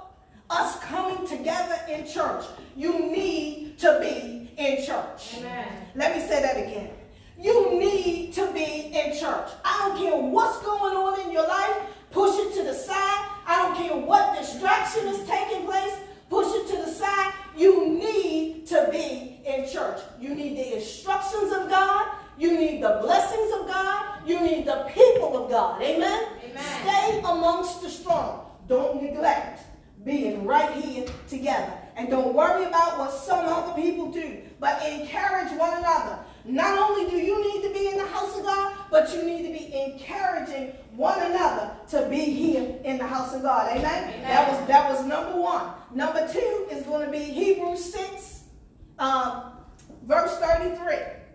us 0.48 0.78
coming 0.80 1.26
together 1.26 1.76
in 1.88 2.06
church. 2.06 2.44
You 2.76 2.98
need 3.10 3.78
to 3.78 3.98
be 4.00 4.50
in 4.56 4.84
church. 4.84 5.36
Amen. 5.38 5.68
Let 5.94 6.16
me 6.16 6.22
say 6.22 6.42
that 6.42 6.56
again. 6.56 6.90
You 7.38 7.78
need 7.78 8.34
to 8.34 8.52
be 8.52 8.92
in 8.92 9.18
church. 9.18 9.48
I 9.64 9.88
don't 9.88 9.98
care 9.98 10.16
what's 10.16 10.62
going 10.62 10.96
on 10.96 11.20
in 11.20 11.32
your 11.32 11.46
life, 11.48 11.76
push 12.10 12.38
it 12.38 12.54
to 12.56 12.64
the 12.64 12.74
side. 12.74 13.26
I 13.46 13.62
don't 13.62 13.76
care 13.76 13.96
what 13.96 14.38
distraction 14.38 15.06
is 15.08 15.26
taking 15.26 15.64
place, 15.64 15.94
push 16.28 16.48
it 16.50 16.68
to 16.68 16.84
the 16.84 16.92
side. 16.92 17.32
You 17.56 17.88
need 17.88 18.66
to 18.66 18.88
be 18.90 19.40
in 19.46 19.68
church. 19.68 20.00
You 20.20 20.34
need 20.34 20.56
the 20.56 20.76
instructions 20.76 21.52
of 21.52 21.68
God. 21.68 22.08
You 22.40 22.58
need 22.58 22.82
the 22.82 22.98
blessings 23.02 23.52
of 23.60 23.66
God. 23.66 24.26
You 24.26 24.40
need 24.40 24.66
the 24.66 24.88
people 24.94 25.44
of 25.44 25.50
God. 25.50 25.82
Amen? 25.82 26.24
Amen. 26.42 26.64
Stay 26.82 27.18
amongst 27.18 27.82
the 27.82 27.90
strong. 27.90 28.46
Don't 28.66 29.02
neglect 29.02 29.60
being 30.06 30.46
right 30.46 30.72
here 30.72 31.06
together. 31.28 31.70
And 31.96 32.08
don't 32.08 32.32
worry 32.32 32.64
about 32.64 32.98
what 32.98 33.12
some 33.12 33.44
other 33.44 33.74
people 33.74 34.10
do, 34.10 34.38
but 34.58 34.82
encourage 34.86 35.52
one 35.58 35.76
another. 35.76 36.18
Not 36.46 36.78
only 36.78 37.10
do 37.10 37.18
you 37.18 37.42
need 37.42 37.68
to 37.68 37.74
be 37.78 37.88
in 37.88 37.98
the 37.98 38.06
house 38.06 38.34
of 38.38 38.44
God, 38.44 38.74
but 38.90 39.12
you 39.12 39.22
need 39.22 39.42
to 39.42 39.52
be 39.52 39.74
encouraging 39.74 40.72
one 40.96 41.20
another 41.20 41.72
to 41.90 42.08
be 42.08 42.20
here 42.20 42.74
in 42.84 42.96
the 42.96 43.06
house 43.06 43.34
of 43.34 43.42
God. 43.42 43.76
Amen? 43.76 44.14
Amen. 44.14 44.22
That 44.22 44.48
was 44.48 44.66
that 44.68 44.90
was 44.90 45.04
number 45.04 45.38
one. 45.38 45.72
Number 45.92 46.26
two 46.32 46.68
is 46.70 46.84
going 46.84 47.04
to 47.04 47.12
be 47.12 47.18
Hebrews 47.18 47.92
6, 47.92 48.39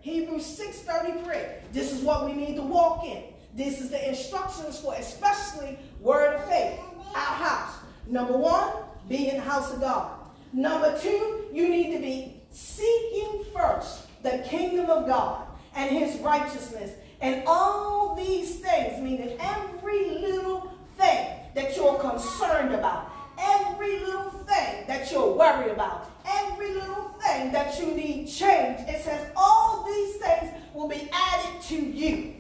Hebrews 0.06 0.44
6.33. 0.60 1.74
This 1.74 1.92
is 1.92 2.04
what 2.04 2.28
we 2.28 2.34
need 2.34 2.58
to 2.58 2.62
walk 2.62 3.04
in. 3.06 3.24
This 3.56 3.82
is 3.82 3.90
the 3.90 4.08
instructions 4.08 4.78
for 4.78 4.94
especially 4.94 5.80
word 6.00 6.36
of 6.36 6.48
faith, 6.48 6.80
our 7.16 7.22
house. 7.22 7.74
Number 8.06 8.38
one, 8.38 8.72
be 9.10 9.30
in 9.30 9.38
the 9.38 9.42
house 9.42 9.74
of 9.74 9.82
God. 9.82 10.12
Number 10.54 10.96
two, 11.00 11.46
you 11.52 11.68
need 11.70 11.92
to 11.94 12.00
be 12.00 12.40
seeking 12.52 13.46
first 13.52 14.06
the 14.22 14.46
kingdom 14.48 14.92
of 14.92 15.08
God 15.08 15.48
and 15.76 15.90
his 15.90 16.22
righteousness. 16.22 16.92
And 17.20 17.42
all 17.48 18.16
these 18.16 18.60
things, 18.60 19.02
meaning 19.02 19.36
every 19.40 20.12
little 20.12 20.72
thing 21.00 21.36
that 21.56 21.76
you're 21.76 21.98
concerned 21.98 22.76
about, 22.76 23.12
every 23.40 24.02
little 24.02 24.30
thing 24.30 24.86
that 24.86 25.12
you're 25.12 25.34
worried 25.34 25.72
about, 25.72 26.12
every 26.28 26.76
little 26.76 27.05
that 27.54 27.80
you 27.80 27.88
need 27.96 28.28
change, 28.28 28.80
it 28.88 29.04
says 29.04 29.30
all 29.36 29.86
these 29.86 30.16
things 30.16 30.52
will 30.74 30.88
be 30.88 31.10
added 31.12 31.62
to 31.64 31.76
you. 31.76 32.36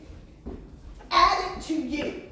Added 1.11 1.61
to 1.63 1.73
you. 1.73 2.23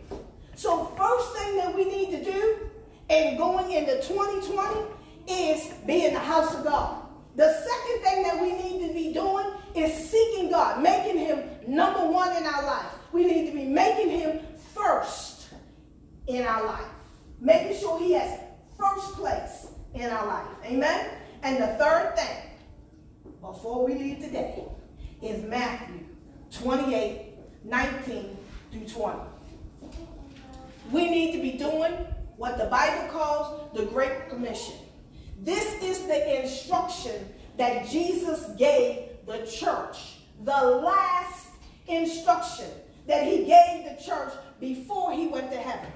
So, 0.55 0.85
first 0.97 1.33
thing 1.35 1.57
that 1.57 1.75
we 1.75 1.85
need 1.85 2.11
to 2.11 2.23
do 2.23 2.69
in 3.09 3.37
going 3.37 3.71
into 3.71 4.01
2020 4.01 4.81
is 5.27 5.67
be 5.85 6.05
in 6.05 6.13
the 6.13 6.19
house 6.19 6.53
of 6.55 6.63
God. 6.63 7.03
The 7.35 7.51
second 7.51 8.03
thing 8.03 8.23
that 8.23 8.41
we 8.41 8.51
need 8.53 8.87
to 8.87 8.93
be 8.93 9.11
doing 9.13 9.47
is 9.75 10.09
seeking 10.09 10.51
God, 10.51 10.81
making 10.81 11.17
Him 11.17 11.43
number 11.67 12.05
one 12.05 12.35
in 12.35 12.43
our 12.45 12.63
life. 12.65 12.85
We 13.11 13.25
need 13.25 13.47
to 13.47 13.53
be 13.53 13.65
making 13.65 14.09
Him 14.09 14.39
first 14.73 15.49
in 16.27 16.45
our 16.45 16.65
life, 16.65 16.85
making 17.39 17.79
sure 17.79 17.99
He 17.99 18.13
has 18.13 18.39
first 18.77 19.13
place 19.13 19.67
in 19.93 20.09
our 20.09 20.25
life. 20.27 20.47
Amen? 20.65 21.09
And 21.41 21.61
the 21.61 21.67
third 21.77 22.15
thing, 22.15 22.37
before 23.43 23.85
we 23.85 23.95
leave 23.95 24.19
today, 24.19 24.63
is 25.21 25.43
Matthew 25.43 25.99
28 26.51 27.33
19 27.65 28.37
through 28.71 28.87
20. 28.87 29.19
We 30.91 31.09
need 31.09 31.33
to 31.33 31.41
be 31.41 31.51
doing 31.51 31.93
what 32.37 32.57
the 32.57 32.65
Bible 32.65 33.09
calls 33.11 33.69
the 33.73 33.85
Great 33.85 34.29
Commission. 34.29 34.75
This 35.41 35.81
is 35.83 36.03
the 36.07 36.41
instruction 36.41 37.27
that 37.57 37.87
Jesus 37.89 38.49
gave 38.57 39.09
the 39.27 39.45
church, 39.45 40.19
the 40.43 40.51
last 40.51 41.47
instruction 41.87 42.69
that 43.07 43.23
he 43.25 43.39
gave 43.39 43.85
the 43.85 44.01
church 44.03 44.33
before 44.59 45.13
he 45.13 45.27
went 45.27 45.51
to 45.51 45.57
heaven. 45.57 45.91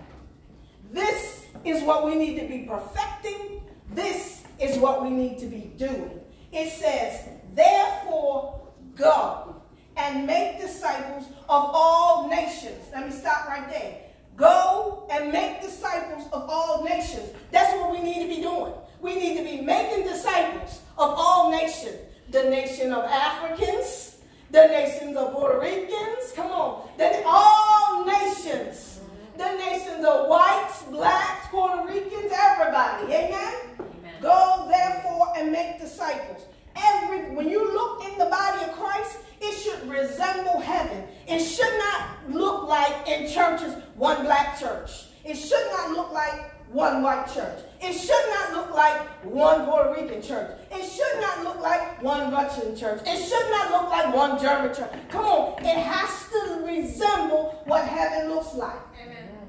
This 0.92 1.46
is 1.64 1.84
what 1.84 2.06
we 2.06 2.16
need 2.16 2.40
to 2.40 2.48
be 2.48 2.66
perfecting. 2.68 3.62
This 3.94 4.44
is 4.60 4.78
what 4.78 5.04
we 5.04 5.10
need 5.10 5.38
to 5.40 5.46
be 5.46 5.72
doing. 5.78 6.20
It 6.52 6.72
says, 6.72 7.28
therefore, 7.58 8.68
go 8.96 9.56
and 9.98 10.26
make 10.26 10.62
disciples 10.62 11.26
of 11.50 11.72
all 11.74 12.30
nations. 12.30 12.86
Let 12.94 13.10
me 13.10 13.12
stop 13.12 13.48
right 13.48 13.68
there. 13.70 14.02
Go 14.36 15.08
and 15.10 15.32
make 15.32 15.62
disciples 15.62 16.26
of 16.32 16.48
all 16.48 16.84
nations. 16.84 17.32
That's 17.52 17.74
what 17.74 17.92
we 17.92 18.00
need 18.02 18.22
to 18.22 18.36
be 18.36 18.42
doing. 18.42 18.74
We 19.02 19.16
need 19.16 19.38
to 19.38 19.44
be 19.44 19.62
making 19.62 20.06
disciples 20.06 20.82
of 20.98 21.14
all 21.18 21.52
nations. 21.52 21.98
The 22.30 22.44
nation 22.44 22.94
of 22.94 23.06
Africans, 23.06 24.18
the 24.52 24.68
nations 24.68 25.18
of 25.18 25.34
Puerto 25.34 25.60
Ricans, 25.60 26.32
come 26.36 26.52
on, 26.52 26.88
then 26.98 27.24
all 27.26 28.06
nations. 28.06 29.00
The 29.38 29.56
nations 29.56 30.06
of 30.06 30.28
whites, 30.28 30.84
blacks, 30.84 31.48
Puerto 31.48 31.88
Ricans, 31.88 32.32
everybody. 32.32 33.06
Amen? 33.14 33.54
Amen? 33.80 34.14
Go 34.22 34.68
therefore 34.68 35.34
and 35.38 35.52
make 35.52 35.80
disciples. 35.80 36.42
Every 36.78 37.36
when 37.36 37.50
you 37.50 37.74
look 37.74 38.04
in 38.06 38.18
the 38.18 38.26
body 38.26 38.64
of 38.66 38.72
Christ, 38.74 39.18
it 39.42 39.54
should 39.54 39.90
resemble 39.90 40.60
heaven. 40.60 41.04
It 41.28 41.40
should 41.40 41.78
not 41.78 42.30
look 42.30 42.68
like 42.68 43.08
in 43.08 43.30
churches 43.32 43.74
one 43.96 44.24
black 44.24 44.60
church. 44.60 45.06
It 45.24 45.36
should 45.36 45.68
not 45.72 45.92
look 45.92 46.12
like 46.12 46.54
one 46.72 47.02
white 47.02 47.28
church. 47.34 47.60
It 47.82 47.94
should 47.94 48.26
not 48.30 48.54
look 48.54 48.76
like 48.76 49.00
one 49.26 49.66
Puerto 49.66 49.94
Rican 49.94 50.22
church. 50.22 50.60
It 50.72 50.84
should 50.90 51.22
not 51.22 51.44
look 51.44 51.60
like 51.60 52.02
one 52.02 52.32
Russian 52.32 52.76
church. 52.76 53.02
It 53.06 53.24
should 53.28 53.50
not 53.52 53.72
look 53.72 53.90
like 53.90 54.14
one 54.14 54.40
German 54.40 54.76
church. 54.76 54.92
Come 55.10 55.26
on, 55.26 55.66
it 55.66 55.78
has 55.78 56.30
to 56.30 56.66
resemble 56.66 57.62
what 57.66 57.86
heaven 57.88 58.30
looks 58.30 58.54
like. 58.56 58.80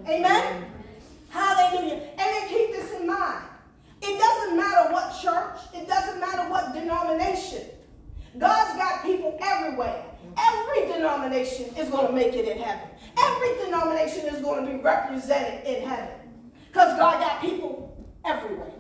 Amen. 0.09 0.27
Amen? 0.27 0.64
Hallelujah. 1.29 1.95
And 1.95 2.19
then 2.19 2.49
keep 2.49 2.73
this 2.73 2.93
in 2.93 3.07
mind. 3.07 3.47
It 4.00 4.18
doesn't 4.18 4.56
matter 4.56 4.92
what 4.92 5.18
church, 5.20 5.58
it 5.74 5.88
doesn't 5.88 6.20
matter 6.20 6.48
what 6.50 6.72
denomination. 6.72 7.64
God's 8.38 8.78
got 8.78 9.02
people 9.02 9.38
everywhere. 9.42 10.04
Every 10.37 10.92
denomination 10.92 11.74
is 11.76 11.88
going 11.88 12.06
to 12.06 12.12
make 12.12 12.34
it 12.34 12.46
in 12.46 12.58
heaven. 12.58 12.88
Every 13.18 13.64
denomination 13.64 14.26
is 14.26 14.40
going 14.42 14.64
to 14.64 14.72
be 14.72 14.78
represented 14.78 15.66
in 15.66 15.88
heaven. 15.88 16.14
Because 16.68 16.96
God 16.96 17.20
got 17.20 17.40
people 17.40 18.06
everywhere. 18.24 18.70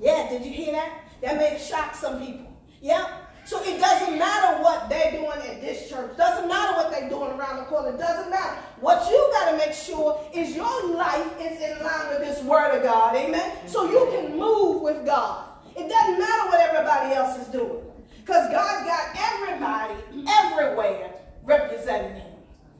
Yeah, 0.00 0.28
did 0.30 0.44
you 0.44 0.50
hear 0.50 0.72
that? 0.72 1.04
That 1.22 1.36
may 1.36 1.58
shock 1.58 1.94
some 1.94 2.24
people. 2.24 2.50
Yeah. 2.80 3.06
So 3.50 3.60
it 3.64 3.80
doesn't 3.80 4.16
matter 4.16 4.62
what 4.62 4.88
they're 4.88 5.10
doing 5.10 5.40
at 5.44 5.60
this 5.60 5.90
church. 5.90 6.16
Doesn't 6.16 6.46
matter 6.46 6.76
what 6.76 6.92
they're 6.92 7.08
doing 7.08 7.32
around 7.32 7.56
the 7.56 7.64
corner. 7.64 7.98
Doesn't 7.98 8.30
matter. 8.30 8.56
What 8.78 9.10
you 9.10 9.28
got 9.32 9.50
to 9.50 9.56
make 9.56 9.72
sure 9.74 10.24
is 10.32 10.54
your 10.54 10.94
life 10.94 11.26
is 11.40 11.60
in 11.60 11.82
line 11.82 12.10
with 12.10 12.20
this 12.20 12.44
word 12.44 12.76
of 12.76 12.84
God. 12.84 13.16
Amen. 13.16 13.56
So 13.66 13.90
you 13.90 14.08
can 14.12 14.38
move 14.38 14.82
with 14.82 15.04
God. 15.04 15.48
It 15.76 15.88
doesn't 15.88 16.20
matter 16.20 16.48
what 16.48 16.60
everybody 16.60 17.12
else 17.12 17.44
is 17.44 17.48
doing. 17.48 17.82
Because 18.20 18.48
God 18.52 18.86
got 18.86 19.16
everybody 19.18 19.94
everywhere 20.28 21.12
representing 21.42 22.20
him. 22.20 22.32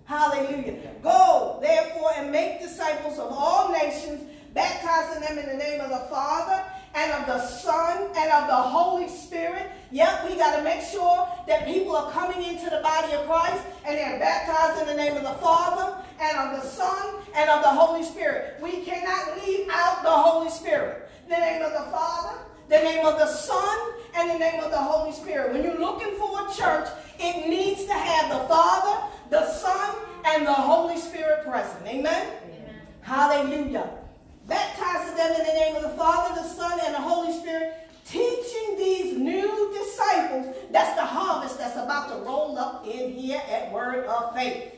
Hallelujah. 0.05 0.79
Go, 1.03 1.59
therefore, 1.61 2.13
and 2.17 2.31
make 2.31 2.61
disciples 2.61 3.19
of 3.19 3.27
all 3.33 3.73
nations, 3.73 4.23
baptizing 4.55 5.21
them 5.21 5.37
in 5.37 5.47
the 5.49 5.65
name 5.65 5.81
of 5.81 5.91
the 5.91 6.07
Father 6.09 6.63
and 6.95 7.13
of 7.13 7.27
the 7.27 7.47
Son 7.47 8.09
and 8.17 8.33
of 8.33 8.49
the 8.49 8.55
Holy 8.55 9.09
Spirit. 9.09 9.71
Yep, 9.91 10.31
we 10.31 10.37
got 10.37 10.57
to 10.57 10.63
make 10.63 10.83
sure 10.83 11.29
that 11.47 11.67
people 11.67 11.97
are 11.97 12.11
coming 12.13 12.43
into 12.43 12.69
the 12.71 12.81
body 12.83 13.13
of 13.15 13.27
Christ 13.27 13.65
and 13.85 13.97
they're 13.97 14.19
baptized 14.19 14.83
in 14.83 14.89
the 14.89 14.95
name 14.95 15.17
of 15.17 15.23
the 15.23 15.35
Father 15.35 16.03
and 16.21 16.37
of 16.37 16.63
the 16.63 16.69
Son 16.69 17.17
and 17.35 17.51
of 17.51 17.63
the 17.63 17.69
Holy 17.69 18.03
Spirit. 18.03 18.57
We 18.61 18.83
cannot 18.85 19.45
leave 19.45 19.69
out 19.73 20.03
the 20.03 20.11
Holy 20.11 20.51
Spirit. 20.51 21.09
The 21.29 21.37
name 21.37 21.63
of 21.63 21.73
the 21.73 21.91
Father, 21.91 22.39
the 22.69 22.79
name 22.79 23.07
of 23.07 23.19
the 23.19 23.27
Son, 23.27 23.93
and 24.17 24.31
the 24.31 24.39
name 24.39 24.61
of 24.63 24.71
the 24.71 24.79
Holy 24.79 25.13
Spirit. 25.13 25.53
When 25.53 25.63
you're 25.63 25.79
looking 25.79 26.17
for 26.19 26.47
a 26.47 26.53
church, 26.53 26.89
it 27.19 27.49
needs 27.49 27.85
to 27.85 27.93
have 27.93 28.31
the 28.31 28.49
Father, 28.49 29.07
the 29.31 29.49
Son, 29.53 29.95
and 30.25 30.47
the 30.47 30.53
Holy 30.53 30.97
Spirit 30.97 31.45
present. 31.45 31.87
Amen? 31.87 32.27
Amen. 32.45 32.75
Hallelujah. 33.03 33.91
Baptizing 34.51 35.15
them 35.15 35.41
in 35.41 35.47
the 35.47 35.53
name 35.53 35.77
of 35.77 35.83
the 35.83 35.97
Father, 35.97 36.35
the 36.43 36.49
Son, 36.49 36.81
and 36.85 36.93
the 36.93 37.01
Holy 37.01 37.33
Spirit, 37.39 37.89
teaching 38.05 38.77
these 38.77 39.17
new 39.17 39.73
disciples. 39.73 40.57
That's 40.73 40.97
the 40.97 41.07
harvest 41.07 41.57
that's 41.57 41.77
about 41.77 42.09
to 42.09 42.17
roll 42.25 42.59
up 42.59 42.85
in 42.85 43.13
here 43.13 43.41
at 43.49 43.71
Word 43.71 44.07
of 44.07 44.35
Faith. 44.35 44.73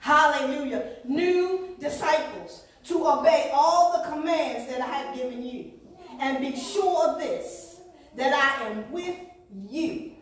Hallelujah. 0.00 0.96
New 1.04 1.74
disciples 1.80 2.64
to 2.84 3.06
obey 3.06 3.50
all 3.54 3.96
the 3.96 4.10
commands 4.10 4.70
that 4.70 4.82
I 4.82 4.88
have 4.88 5.16
given 5.16 5.42
you. 5.42 5.72
And 6.20 6.40
be 6.40 6.54
sure 6.60 7.08
of 7.08 7.18
this, 7.18 7.80
that 8.16 8.34
I 8.34 8.66
am 8.66 8.92
with 8.92 9.16
you 9.50 10.12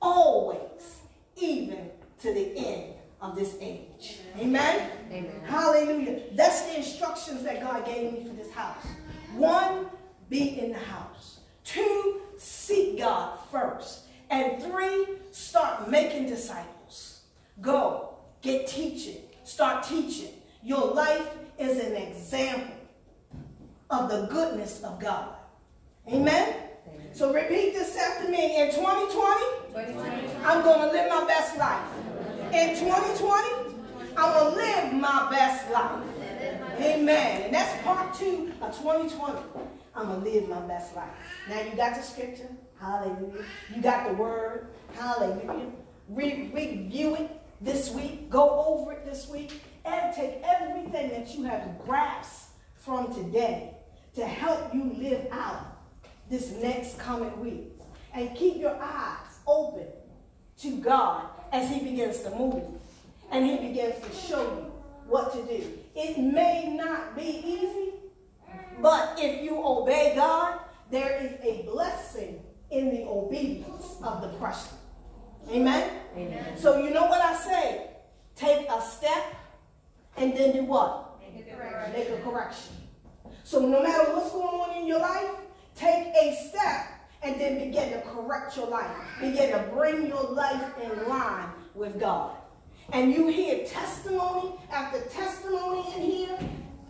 always, 0.00 1.00
even 1.36 1.90
to 2.22 2.32
the 2.32 2.56
end 2.56 2.94
of 3.20 3.36
this 3.36 3.56
age. 3.60 4.18
Amen? 4.38 4.90
Amen? 5.10 5.40
Hallelujah. 5.44 6.20
That's 6.32 6.62
the 6.62 6.78
instructions 6.78 7.42
that 7.44 7.60
God 7.60 7.84
gave 7.84 8.12
me 8.12 8.24
for 8.24 8.34
this 8.34 8.50
house. 8.52 8.84
One, 9.36 9.86
be 10.28 10.58
in 10.58 10.72
the 10.72 10.78
house. 10.78 11.40
Two, 11.64 12.22
seek 12.38 12.98
God 12.98 13.38
first. 13.50 14.06
And 14.30 14.62
three, 14.62 15.06
start 15.32 15.90
making 15.90 16.26
disciples. 16.26 17.22
Go, 17.60 18.14
get 18.42 18.66
teaching, 18.66 19.22
start 19.44 19.84
teaching. 19.84 20.30
Your 20.62 20.92
life 20.92 21.28
is 21.58 21.78
an 21.78 21.96
example 21.96 22.74
of 23.90 24.08
the 24.08 24.26
goodness 24.30 24.82
of 24.82 25.00
God. 25.00 25.34
Amen? 26.08 26.54
Amen. 26.88 27.08
So 27.12 27.32
repeat 27.34 27.74
this 27.74 27.96
after 27.96 28.30
me. 28.30 28.60
In 28.60 28.70
2020, 28.70 29.44
2020. 29.68 30.44
I'm 30.44 30.62
going 30.62 30.80
to 30.80 30.92
live 30.92 31.08
my 31.08 31.26
best 31.26 31.58
life. 31.58 31.86
In 32.52 32.76
2020, 32.76 33.76
I'm 34.16 34.32
going 34.32 34.50
to 34.52 34.56
live 34.56 34.92
my 34.94 35.30
best 35.30 35.70
life. 35.70 36.02
Amen. 36.80 37.42
And 37.42 37.54
that's 37.54 37.80
part 37.82 38.12
two 38.12 38.52
of 38.60 38.76
2020. 38.76 39.38
I'm 39.94 40.06
going 40.08 40.24
to 40.24 40.30
live 40.30 40.48
my 40.48 40.60
best 40.62 40.96
life. 40.96 41.10
Now 41.48 41.60
you 41.60 41.76
got 41.76 41.94
the 41.94 42.02
scripture. 42.02 42.48
Hallelujah. 42.80 43.44
You 43.72 43.80
got 43.80 44.08
the 44.08 44.14
word. 44.14 44.66
Hallelujah. 44.94 45.70
Re- 46.08 46.50
review 46.52 47.14
it 47.14 47.30
this 47.60 47.92
week. 47.92 48.28
Go 48.30 48.64
over 48.66 48.92
it 48.92 49.04
this 49.04 49.28
week. 49.28 49.60
and 49.84 50.14
take 50.14 50.42
everything 50.42 51.10
that 51.10 51.34
you 51.34 51.44
have 51.44 51.78
grasped 51.86 52.50
from 52.74 53.14
today 53.14 53.74
to 54.14 54.26
help 54.26 54.74
you 54.74 54.92
live 54.98 55.26
out 55.30 55.78
this 56.28 56.50
next 56.52 56.98
coming 56.98 57.38
week. 57.40 57.72
And 58.12 58.36
keep 58.36 58.56
your 58.56 58.76
eyes 58.82 59.38
open 59.46 59.86
to 60.60 60.76
God 60.78 61.24
as 61.52 61.68
He 61.70 61.80
begins 61.80 62.20
to 62.22 62.30
move 62.30 62.64
and 63.30 63.44
He 63.44 63.68
begins 63.68 63.94
to 64.04 64.14
show 64.14 64.42
you 64.42 64.72
what 65.06 65.32
to 65.32 65.42
do. 65.42 65.66
It 65.94 66.18
may 66.18 66.74
not 66.76 67.16
be 67.16 67.42
easy, 67.44 67.92
but 68.80 69.18
if 69.18 69.42
you 69.42 69.60
obey 69.64 70.14
God, 70.14 70.60
there 70.90 71.16
is 71.22 71.32
a 71.42 71.62
blessing 71.70 72.40
in 72.70 72.90
the 72.90 73.04
obedience 73.04 73.96
of 74.02 74.22
the 74.22 74.28
pressure. 74.38 74.76
Amen? 75.50 75.90
Amen. 76.16 76.56
So 76.56 76.82
you 76.82 76.90
know 76.90 77.06
what 77.06 77.20
I 77.20 77.34
say? 77.36 77.86
Take 78.36 78.68
a 78.70 78.80
step 78.80 79.34
and 80.16 80.36
then 80.36 80.52
do 80.52 80.64
what? 80.64 81.20
Make 81.20 81.46
a 81.46 81.56
correction. 81.56 81.92
Make 81.92 82.08
a 82.08 82.22
correction. 82.22 82.74
So 83.44 83.60
no 83.66 83.82
matter 83.82 84.12
what's 84.12 84.30
going 84.30 84.46
on 84.46 84.76
in 84.78 84.86
your 84.86 85.00
life, 85.00 85.30
take 85.74 86.08
a 86.14 86.48
step 86.48 86.99
and 87.22 87.40
then 87.40 87.58
begin 87.58 87.90
to 87.90 88.00
correct 88.02 88.56
your 88.56 88.66
life. 88.66 88.90
Begin 89.20 89.50
to 89.52 89.70
bring 89.74 90.06
your 90.06 90.22
life 90.22 90.72
in 90.82 91.08
line 91.08 91.48
with 91.74 91.98
God. 92.00 92.36
And 92.92 93.12
you 93.12 93.28
hear 93.28 93.64
testimony 93.66 94.54
after 94.70 95.00
testimony 95.02 95.94
in 95.94 96.02
here 96.02 96.38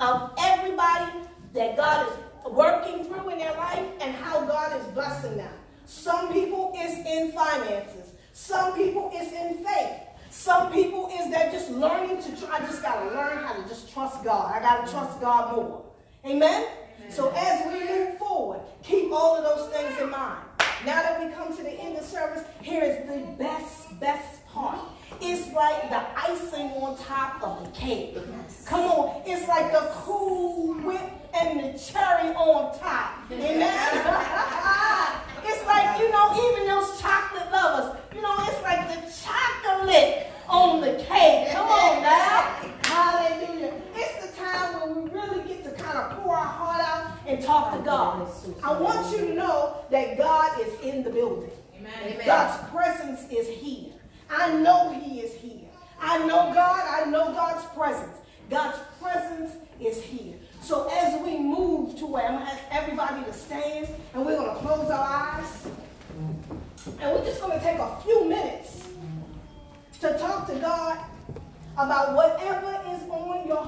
of 0.01 0.33
everybody 0.39 1.13
that 1.53 1.77
God 1.77 2.09
is 2.09 2.53
working 2.53 3.05
through 3.05 3.31
in 3.31 3.39
their 3.39 3.55
life 3.55 3.87
and 4.01 4.15
how 4.15 4.45
God 4.45 4.81
is 4.81 4.87
blessing 4.89 5.37
them. 5.37 5.53
Some 5.85 6.33
people 6.33 6.73
is 6.79 6.99
in 7.05 7.33
finances. 7.33 8.13
Some 8.33 8.75
people 8.75 9.11
is 9.15 9.33
in 9.33 9.65
faith. 9.65 10.01
Some 10.31 10.73
people 10.73 11.11
is 11.13 11.31
they're 11.31 11.51
just 11.51 11.71
learning 11.71 12.23
to 12.23 12.41
try. 12.41 12.59
I 12.59 12.61
just 12.61 12.83
got 12.83 13.03
to 13.03 13.15
learn 13.15 13.45
how 13.45 13.53
to 13.53 13.69
just 13.69 13.93
trust 13.93 14.25
God. 14.25 14.55
I 14.55 14.61
got 14.61 14.87
to 14.87 14.93
trust 14.93 15.21
God 15.21 15.57
more. 15.57 15.85
Amen? 16.25 16.67
So 17.11 17.33
as 17.37 17.73
we 17.73 17.81
move 17.89 18.19
forward, 18.19 18.61
keep 18.85 19.11
all 19.13 19.37
of 19.37 19.43
those 19.45 19.69
things 19.75 20.01
in 20.01 20.11
mind. 20.11 20.45
Now 20.87 21.03
that 21.03 21.23
we 21.23 21.33
come 21.33 21.55
to 21.57 21.63
the 21.63 21.73
end 21.73 21.99
of 21.99 22.05
service, 22.05 22.45
here 22.63 22.83
is 22.85 23.07
the 23.09 23.27
best, 23.37 23.99
best 24.01 24.47
part. 24.47 24.81
It's 25.21 25.53
like 25.53 25.91
the 25.91 26.01
icing 26.19 26.71
on 26.71 26.97
top 26.97 27.43
of 27.43 27.65
the 27.65 27.71
cake. 27.79 28.17
Come 28.65 28.81
on, 28.83 29.23
it's 29.27 29.47
like 29.49 29.73
the 29.73 29.91
cool 29.93 30.75
whip 30.75 31.01
and 31.35 31.61
the 31.61 31.79
cherry 31.79 32.33
on 32.35 32.79
top. 32.79 33.31
Amen? 33.31 34.00